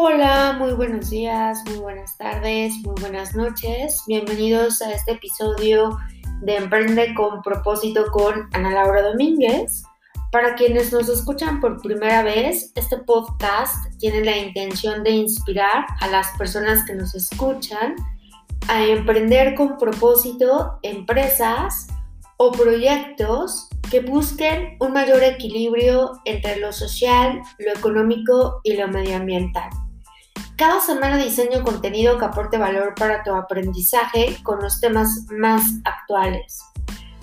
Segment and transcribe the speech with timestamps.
[0.00, 4.00] Hola, muy buenos días, muy buenas tardes, muy buenas noches.
[4.06, 5.98] Bienvenidos a este episodio
[6.42, 9.82] de Emprende con propósito con Ana Laura Domínguez.
[10.30, 16.06] Para quienes nos escuchan por primera vez, este podcast tiene la intención de inspirar a
[16.06, 17.96] las personas que nos escuchan
[18.68, 21.88] a emprender con propósito empresas
[22.36, 29.70] o proyectos que busquen un mayor equilibrio entre lo social, lo económico y lo medioambiental.
[30.58, 36.58] Cada semana diseño contenido que aporte valor para tu aprendizaje con los temas más actuales.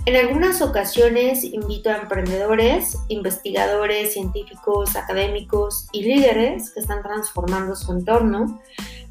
[0.05, 7.91] En algunas ocasiones invito a emprendedores, investigadores, científicos, académicos y líderes que están transformando su
[7.91, 8.61] entorno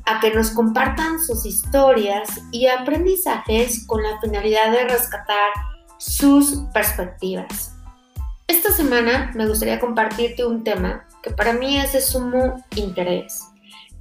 [0.06, 5.50] a que nos compartan sus historias y aprendizajes con la finalidad de rescatar
[5.98, 7.74] sus perspectivas.
[8.46, 13.50] Esta semana me gustaría compartirte un tema que para mí es de sumo interés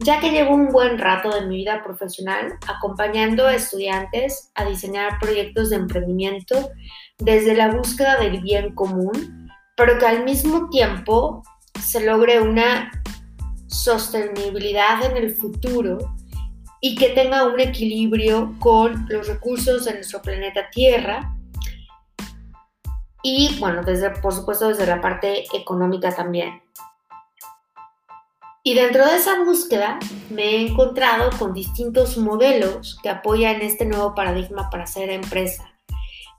[0.03, 5.17] ya que llevo un buen rato de mi vida profesional acompañando a estudiantes a diseñar
[5.19, 6.71] proyectos de emprendimiento
[7.19, 11.43] desde la búsqueda del bien común, pero que al mismo tiempo
[11.79, 12.91] se logre una
[13.67, 15.97] sostenibilidad en el futuro
[16.81, 21.33] y que tenga un equilibrio con los recursos de nuestro planeta Tierra
[23.23, 26.61] y bueno, desde por supuesto desde la parte económica también.
[28.65, 34.15] Y dentro de esa búsqueda me he encontrado con distintos modelos que apoyan este nuevo
[34.15, 35.69] paradigma para ser empresa.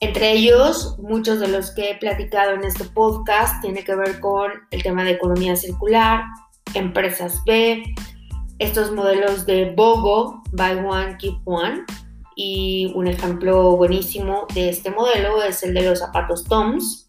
[0.00, 4.50] Entre ellos, muchos de los que he platicado en este podcast tienen que ver con
[4.70, 6.24] el tema de economía circular,
[6.72, 7.94] empresas B,
[8.58, 11.82] estos modelos de BOGO, Buy One, Keep One.
[12.36, 17.06] Y un ejemplo buenísimo de este modelo es el de los zapatos Toms.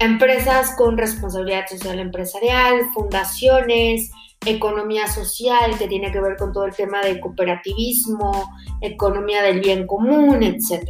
[0.00, 4.10] Empresas con responsabilidad social empresarial, fundaciones,
[4.46, 9.86] economía social, que tiene que ver con todo el tema de cooperativismo, economía del bien
[9.86, 10.88] común, etc.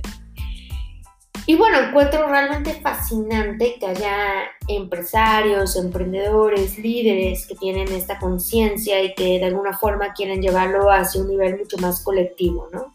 [1.46, 9.14] Y bueno, encuentro realmente fascinante que haya empresarios, emprendedores, líderes que tienen esta conciencia y
[9.14, 12.92] que de alguna forma quieren llevarlo hacia un nivel mucho más colectivo, ¿no?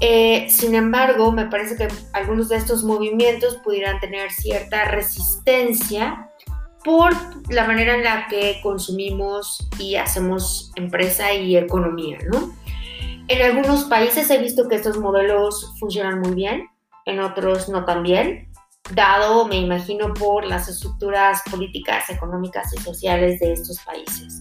[0.00, 6.30] Eh, sin embargo, me parece que algunos de estos movimientos pudieran tener cierta resistencia
[6.84, 7.12] por
[7.48, 12.54] la manera en la que consumimos y hacemos empresa y economía, ¿no?
[13.26, 16.68] En algunos países he visto que estos modelos funcionan muy bien,
[17.06, 18.48] en otros no tan bien,
[18.92, 24.40] dado, me imagino, por las estructuras políticas, económicas y sociales de estos países.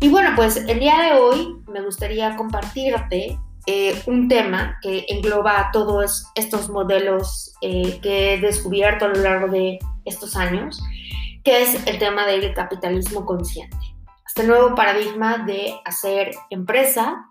[0.00, 5.70] Y bueno, pues el día de hoy me gustaría compartirte eh, un tema que engloba
[5.72, 10.80] todos estos modelos eh, que he descubierto a lo largo de estos años
[11.48, 13.74] que es el tema del capitalismo consciente.
[14.26, 17.24] Este nuevo paradigma de hacer empresa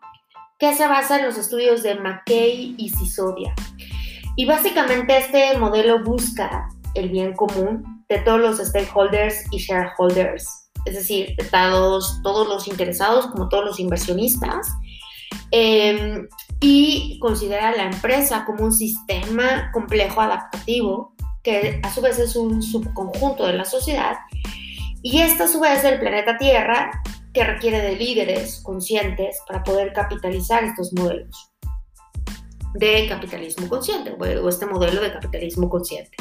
[0.57, 3.53] que se basa en los estudios de McKay y Sisodia.
[4.35, 10.95] Y básicamente este modelo busca el bien común de todos los stakeholders y shareholders, es
[10.95, 14.65] decir, de todos, todos los interesados como todos los inversionistas,
[15.51, 16.27] em,
[16.59, 21.13] y considera la empresa como un sistema complejo adaptativo
[21.47, 24.17] que a su vez es un subconjunto de la sociedad,
[25.01, 27.01] y esta a su vez el planeta Tierra,
[27.33, 31.53] que requiere de líderes conscientes para poder capitalizar estos modelos
[32.73, 36.17] de capitalismo consciente, o este modelo de capitalismo consciente.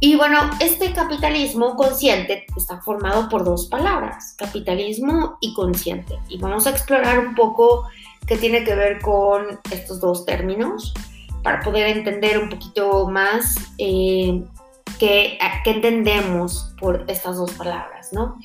[0.00, 6.18] Y bueno, este capitalismo consciente está formado por dos palabras, capitalismo y consciente.
[6.28, 7.86] Y vamos a explorar un poco
[8.26, 10.92] qué tiene que ver con estos dos términos
[11.42, 14.42] para poder entender un poquito más eh,
[14.98, 18.36] qué, entendemos por estas dos palabras, ¿no?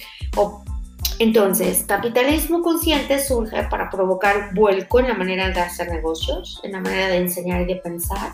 [1.20, 6.82] entonces, capitalismo consciente surge para provocar vuelco en la manera de hacer negocios, en la
[6.82, 8.32] manera de enseñar y de pensar.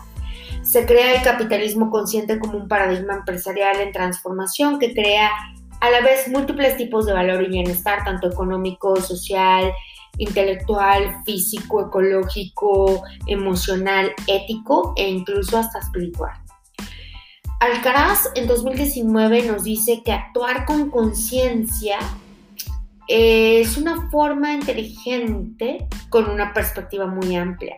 [0.62, 5.30] Se crea el capitalismo consciente como un paradigma empresarial en transformación que crea
[5.80, 9.72] a la vez múltiples tipos de valor y bienestar, tanto económico, social,
[10.18, 16.32] intelectual, físico, ecológico, emocional, ético e incluso hasta espiritual.
[17.60, 21.98] Alcaraz en 2019 nos dice que actuar con conciencia
[23.06, 27.76] es una forma inteligente con una perspectiva muy amplia.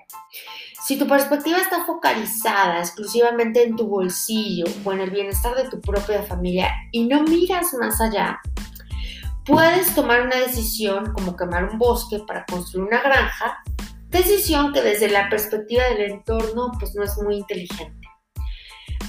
[0.86, 5.80] Si tu perspectiva está focalizada exclusivamente en tu bolsillo o en el bienestar de tu
[5.80, 8.38] propia familia y no miras más allá,
[9.44, 13.58] puedes tomar una decisión como quemar un bosque para construir una granja,
[14.08, 18.08] decisión que desde la perspectiva del entorno pues no es muy inteligente.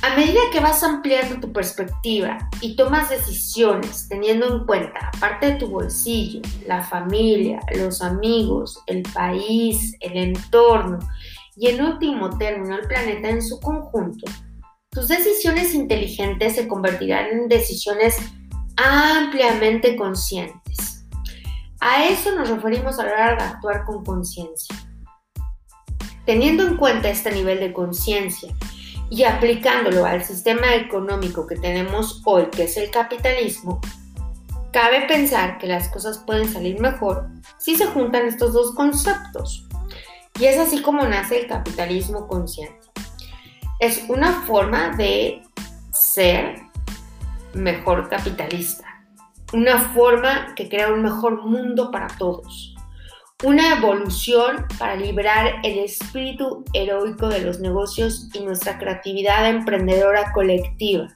[0.01, 5.55] A medida que vas ampliando tu perspectiva y tomas decisiones teniendo en cuenta, aparte de
[5.55, 10.99] tu bolsillo, la familia, los amigos, el país, el entorno
[11.55, 14.29] y en último término el planeta en su conjunto,
[14.91, 18.17] tus decisiones inteligentes se convertirán en decisiones
[18.77, 21.05] ampliamente conscientes.
[21.79, 24.75] A eso nos referimos a la hora de actuar con conciencia.
[26.25, 28.53] Teniendo en cuenta este nivel de conciencia
[29.09, 33.79] y aplicándolo al sistema económico que tenemos hoy, que es el capitalismo,
[34.71, 37.29] cabe pensar que las cosas pueden salir mejor
[37.59, 39.67] si se juntan estos dos conceptos.
[40.39, 42.79] Y es así como nace el capitalismo consciente.
[43.79, 45.43] Es una forma de
[45.93, 46.64] ser
[47.55, 48.85] mejor capitalista,
[49.53, 52.75] una forma que crea un mejor mundo para todos
[53.43, 61.15] una evolución para librar el espíritu heroico de los negocios y nuestra creatividad emprendedora colectiva,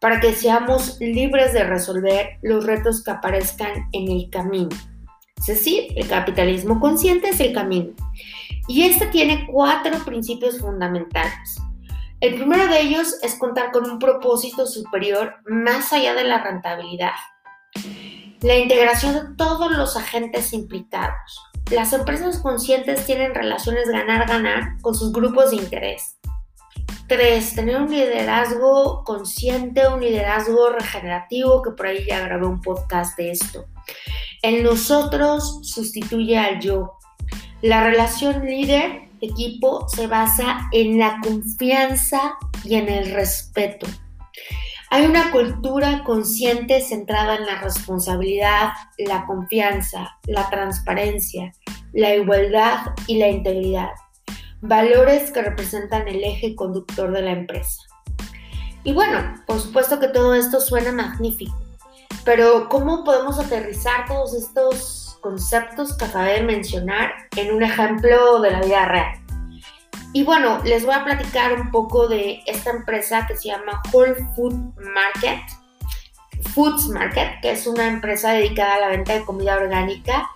[0.00, 4.70] para que seamos libres de resolver los retos que aparezcan en el camino.
[5.38, 7.92] Es decir, el capitalismo consciente es el camino.
[8.68, 11.60] Y este tiene cuatro principios fundamentales.
[12.22, 17.16] El primero de ellos es contar con un propósito superior más allá de la rentabilidad.
[18.42, 21.40] La integración de todos los agentes implicados,
[21.72, 26.20] las empresas conscientes tienen relaciones ganar-ganar con sus grupos de interés.
[27.08, 27.56] 3.
[27.56, 33.32] Tener un liderazgo consciente, un liderazgo regenerativo, que por ahí ya grabé un podcast de
[33.32, 33.64] esto.
[34.42, 37.00] El nosotros sustituye al yo.
[37.62, 38.42] La relación
[39.22, 42.34] líder-equipo se basa en la confianza
[42.64, 43.86] y en el respeto.
[44.90, 51.52] Hay una cultura consciente centrada en la responsabilidad, la confianza, la transparencia,
[51.94, 53.90] la igualdad y la integridad,
[54.60, 57.82] valores que representan el eje conductor de la empresa.
[58.84, 61.56] Y bueno, por supuesto que todo esto suena magnífico,
[62.24, 68.50] pero ¿cómo podemos aterrizar todos estos conceptos que acabé de mencionar en un ejemplo de
[68.50, 69.22] la vida real?
[70.12, 74.14] Y bueno, les voy a platicar un poco de esta empresa que se llama Whole
[74.36, 74.54] Food
[74.94, 75.40] Market,
[76.54, 80.28] Foods Market, que es una empresa dedicada a la venta de comida orgánica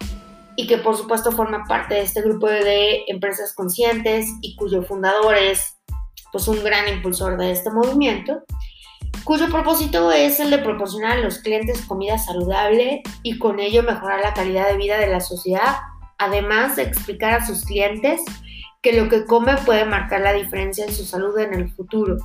[0.56, 5.34] y que por supuesto forma parte de este grupo de empresas conscientes y cuyo fundador
[5.34, 5.76] es
[6.32, 8.42] pues un gran impulsor de este movimiento,
[9.26, 14.20] cuyo propósito es el de proporcionar a los clientes comida saludable y con ello mejorar
[14.20, 15.78] la calidad de vida de la sociedad,
[16.17, 18.20] además de explicar a sus clientes
[18.82, 22.19] que lo que come puede marcar la diferencia en su salud en el futuro.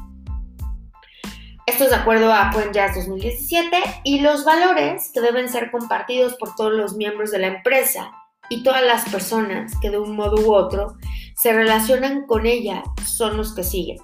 [1.65, 6.53] Esto es de acuerdo a Jazz 2017 y los valores que deben ser compartidos por
[6.53, 8.11] todos los miembros de la empresa
[8.47, 10.97] y todas las personas que de un modo u otro
[11.35, 13.97] se relacionan con ella son los que siguen.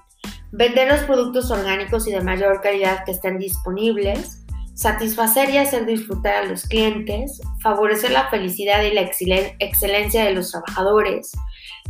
[0.51, 6.35] Vender los productos orgánicos y de mayor calidad que estén disponibles, satisfacer y hacer disfrutar
[6.35, 9.01] a los clientes, favorecer la felicidad y la
[9.59, 11.31] excelencia de los trabajadores,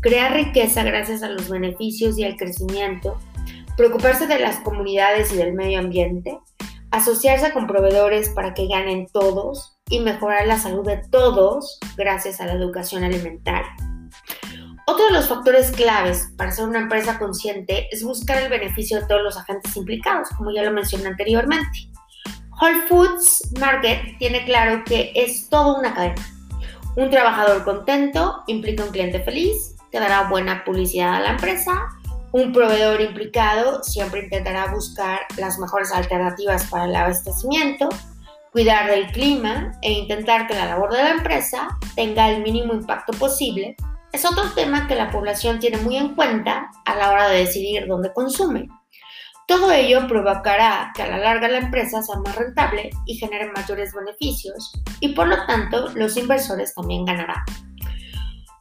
[0.02, 3.20] crear riqueza gracias a los beneficios y al crecimiento,
[3.76, 6.40] preocuparse de las comunidades y del medio ambiente,
[6.92, 12.46] asociarse con proveedores para que ganen todos y mejorar la salud de todos gracias a
[12.46, 13.76] la educación alimentaria.
[14.90, 19.06] Otro de los factores claves para ser una empresa consciente es buscar el beneficio de
[19.06, 21.90] todos los agentes implicados, como ya lo mencioné anteriormente.
[22.62, 26.26] Whole Foods Market tiene claro que es todo una cadena.
[26.96, 31.90] Un trabajador contento implica un cliente feliz que dará buena publicidad a la empresa.
[32.32, 37.90] Un proveedor implicado siempre intentará buscar las mejores alternativas para el abastecimiento,
[38.54, 43.12] cuidar del clima e intentar que la labor de la empresa tenga el mínimo impacto
[43.12, 43.76] posible.
[44.12, 47.88] Es otro tema que la población tiene muy en cuenta a la hora de decidir
[47.88, 48.68] dónde consume.
[49.48, 53.94] Todo ello provocará que a la larga la empresa sea más rentable y genere mayores
[53.94, 57.44] beneficios y por lo tanto los inversores también ganarán.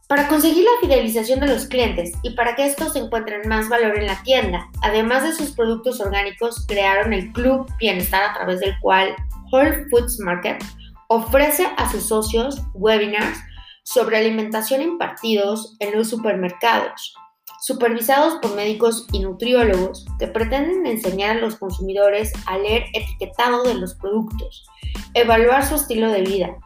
[0.09, 4.07] Para conseguir la fidelización de los clientes y para que estos encuentren más valor en
[4.07, 9.17] la tienda, además de sus productos orgánicos, crearon el Club Bienestar a través del cual
[9.51, 10.63] Whole Foods Market
[11.09, 13.39] ofrece a sus socios webinars
[13.87, 17.15] sobre alimentación impartidos en los supermercados,
[17.61, 23.75] supervisados por médicos y nutriólogos que pretenden enseñar a los consumidores a leer etiquetado de
[23.75, 24.67] los productos,
[25.15, 26.57] evaluar su estilo de vida,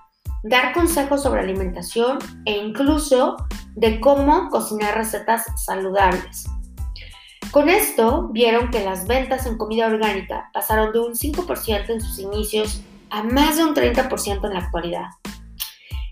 [0.44, 3.36] dar consejos sobre alimentación e incluso
[3.74, 6.46] de cómo cocinar recetas saludables.
[7.50, 12.18] Con esto vieron que las ventas en comida orgánica pasaron de un 5% en sus
[12.18, 15.06] inicios a más de un 30% en la actualidad.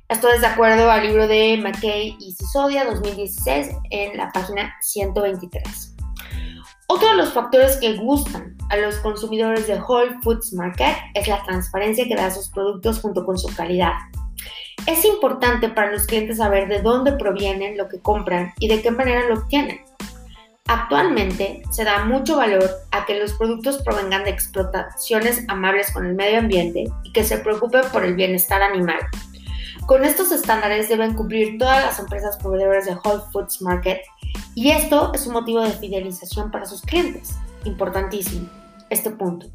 [0.08, 5.96] Esto es de acuerdo al libro de McKay y Sisodia 2016 en la página 123.
[6.86, 11.42] Otro de los factores que gustan a los consumidores de Whole Foods Market es la
[11.42, 13.92] transparencia que da sus productos junto con su calidad.
[14.86, 18.90] Es importante para los clientes saber de dónde provienen lo que compran y de qué
[18.90, 19.78] manera lo obtienen.
[20.68, 26.14] Actualmente se da mucho valor a que los productos provengan de explotaciones amables con el
[26.14, 29.00] medio ambiente y que se preocupen por el bienestar animal.
[29.88, 34.02] Con estos estándares deben cumplir todas las empresas proveedoras de Whole Foods Market
[34.54, 37.36] y esto es un motivo de fidelización para sus clientes.
[37.64, 38.50] Importantísimo
[38.90, 39.46] este punto.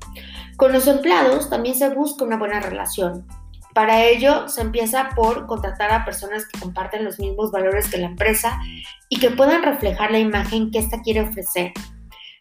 [0.58, 3.28] Con los empleados también se busca una buena relación.
[3.76, 8.08] Para ello se empieza por contratar a personas que comparten los mismos valores que la
[8.08, 8.60] empresa
[9.10, 11.74] y que puedan reflejar la imagen que ésta quiere ofrecer.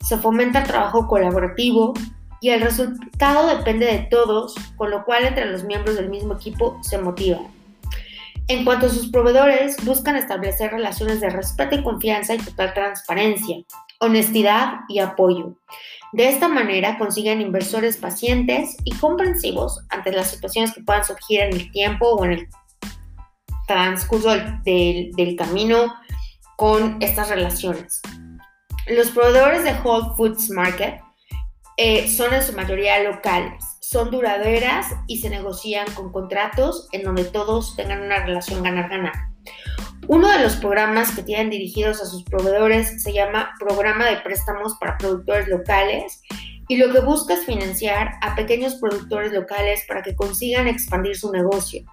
[0.00, 1.92] Se fomenta el trabajo colaborativo
[2.40, 6.78] y el resultado depende de todos, con lo cual entre los miembros del mismo equipo
[6.80, 7.51] se motivan.
[8.48, 13.56] En cuanto a sus proveedores, buscan establecer relaciones de respeto y confianza y total transparencia,
[14.00, 15.54] honestidad y apoyo.
[16.12, 21.52] De esta manera consiguen inversores pacientes y comprensivos ante las situaciones que puedan surgir en
[21.52, 22.48] el tiempo o en el
[23.66, 24.30] transcurso
[24.64, 25.94] del, camino
[26.56, 28.02] con estas relaciones.
[28.88, 31.00] Los proveedores de Whole Foods Market
[31.76, 37.24] eh, son en su mayoría locales son duraderas y se negocian con contratos en donde
[37.24, 39.12] todos tengan una relación ganar-ganar.
[40.08, 44.76] Uno de los programas que tienen dirigidos a sus proveedores se llama Programa de Préstamos
[44.80, 46.22] para Productores Locales
[46.68, 51.30] y lo que busca es financiar a pequeños productores locales para que consigan expandir su
[51.30, 51.84] negocio,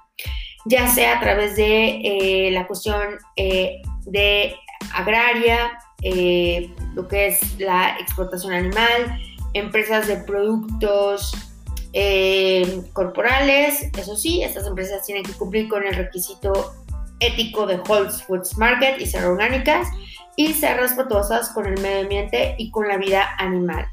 [0.65, 4.55] ya sea a través de eh, la cuestión eh, de
[4.93, 9.19] agraria, eh, lo que es la explotación animal,
[9.53, 11.48] empresas de productos
[11.93, 13.89] eh, corporales.
[13.97, 16.73] Eso sí, estas empresas tienen que cumplir con el requisito
[17.19, 19.87] ético de Whole Foods Market y ser orgánicas
[20.35, 23.87] y ser respetuosas con el medio ambiente y con la vida animal.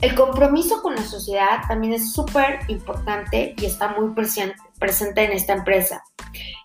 [0.00, 5.32] El compromiso con la sociedad también es súper importante y está muy presente, presente en
[5.32, 6.04] esta empresa.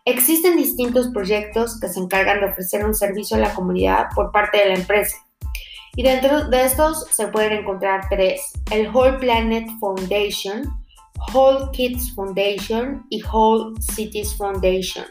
[0.05, 4.59] Existen distintos proyectos que se encargan de ofrecer un servicio a la comunidad por parte
[4.59, 5.17] de la empresa.
[5.95, 10.63] Y dentro de estos se pueden encontrar tres, el Whole Planet Foundation,
[11.31, 15.05] Whole Kids Foundation y Whole Cities Foundation.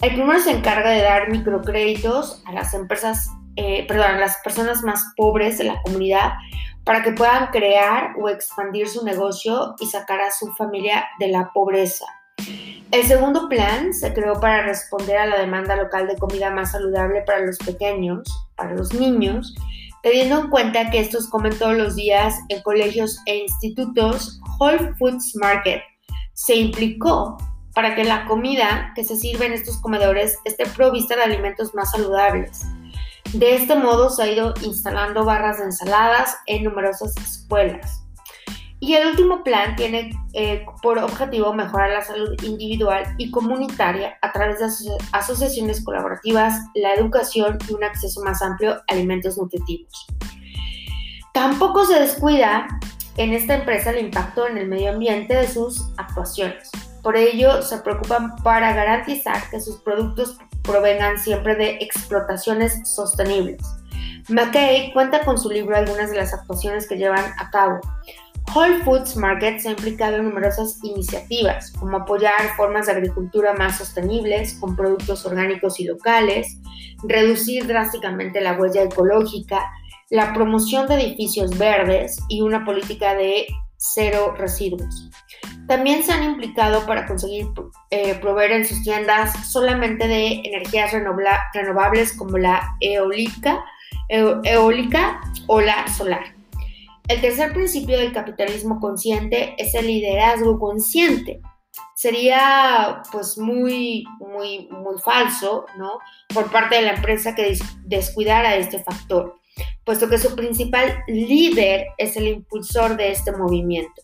[0.00, 4.82] El primero se encarga de dar microcréditos a las empresas, eh, perdón, a las personas
[4.82, 6.32] más pobres de la comunidad
[6.84, 11.50] para que puedan crear o expandir su negocio y sacar a su familia de la
[11.52, 12.06] pobreza.
[12.90, 17.22] El segundo plan se creó para responder a la demanda local de comida más saludable
[17.26, 18.22] para los pequeños,
[18.56, 19.54] para los niños,
[20.08, 25.36] Teniendo en cuenta que estos comen todos los días en colegios e institutos, Whole Foods
[25.36, 25.82] Market
[26.32, 27.36] se implicó
[27.74, 31.90] para que la comida que se sirve en estos comedores esté provista de alimentos más
[31.90, 32.62] saludables.
[33.34, 38.02] De este modo se ha ido instalando barras de ensaladas en numerosas escuelas.
[38.80, 44.30] Y el último plan tiene eh, por objetivo mejorar la salud individual y comunitaria a
[44.30, 50.06] través de asociaciones colaborativas, la educación y un acceso más amplio a alimentos nutritivos.
[51.34, 52.68] Tampoco se descuida
[53.16, 56.70] en esta empresa el impacto en el medio ambiente de sus actuaciones.
[57.02, 63.62] Por ello, se preocupan para garantizar que sus productos provengan siempre de explotaciones sostenibles.
[64.28, 67.80] McKay cuenta con su libro algunas de las actuaciones que llevan a cabo,
[68.54, 73.78] Whole Foods Market se ha implicado en numerosas iniciativas, como apoyar formas de agricultura más
[73.78, 76.58] sostenibles con productos orgánicos y locales,
[77.04, 79.70] reducir drásticamente la huella ecológica,
[80.10, 85.10] la promoción de edificios verdes y una política de cero residuos.
[85.66, 87.46] También se han implicado para conseguir
[87.90, 90.92] eh, proveer en sus tiendas solamente de energías
[91.52, 93.62] renovables como la eólica,
[94.08, 96.37] eólica o la solar.
[97.08, 101.40] El tercer principio del capitalismo consciente es el liderazgo consciente.
[101.96, 105.98] Sería pues muy, muy, muy falso, ¿no?
[106.34, 109.36] Por parte de la empresa que descuidara este factor,
[109.84, 114.02] puesto que su principal líder es el impulsor de este movimiento.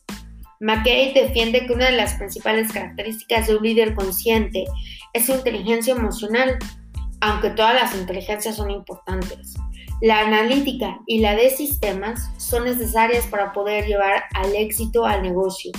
[0.60, 4.64] McKay defiende que una de las principales características de un líder consciente
[5.12, 6.56] es su inteligencia emocional,
[7.20, 9.54] aunque todas las inteligencias son importantes.
[10.04, 15.72] La analítica y la de sistemas son necesarias para poder llevar al éxito al negocio,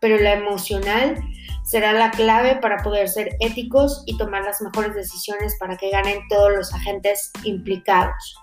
[0.00, 1.20] pero la emocional
[1.64, 6.20] será la clave para poder ser éticos y tomar las mejores decisiones para que ganen
[6.28, 8.36] todos los agentes implicados.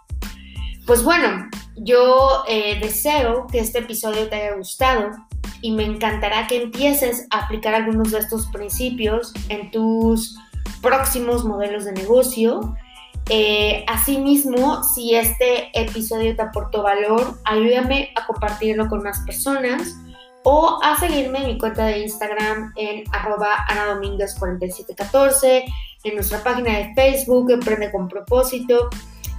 [0.85, 5.11] Pues bueno, yo eh, deseo que este episodio te haya gustado
[5.61, 10.37] y me encantará que empieces a aplicar algunos de estos principios en tus
[10.81, 12.75] próximos modelos de negocio
[13.29, 19.95] Eh, asimismo, si este episodio te aportó valor, ayúdame a compartirlo con más personas
[20.43, 25.63] o a seguirme en mi cuenta de Instagram en arroba anadomínguez4714,
[26.05, 28.89] en nuestra página de Facebook, Emprende con propósito,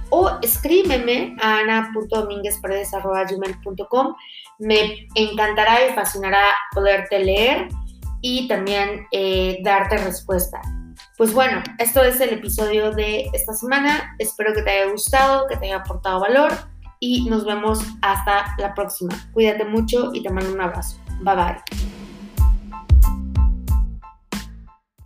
[0.09, 4.15] o escríbeme a ana.domínguezparedes.com.
[4.59, 7.67] Me encantará y fascinará poderte leer
[8.21, 10.61] y también eh, darte respuesta.
[11.21, 14.15] Pues bueno, esto es el episodio de esta semana.
[14.17, 16.51] Espero que te haya gustado, que te haya aportado valor
[16.99, 19.13] y nos vemos hasta la próxima.
[19.31, 20.97] Cuídate mucho y te mando un abrazo.
[21.21, 22.00] Bye bye.